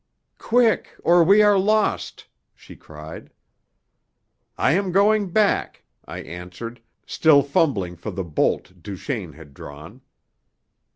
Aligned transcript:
"Quick, 0.39 0.95
or 1.03 1.23
we 1.23 1.43
are 1.43 1.59
lost!" 1.59 2.25
she 2.55 2.75
cried. 2.75 3.29
"I 4.57 4.71
am 4.71 4.91
going 4.91 5.29
back," 5.29 5.83
I 6.05 6.21
answered, 6.21 6.81
still 7.05 7.43
fumbling 7.43 7.95
for 7.95 8.09
the 8.09 8.23
holt 8.23 8.81
Duchaine 8.81 9.33
had 9.33 9.53
drawn. 9.53 10.01